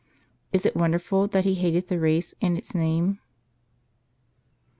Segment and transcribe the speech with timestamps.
[0.51, 3.19] Is it wonder ful that he hated the race and its name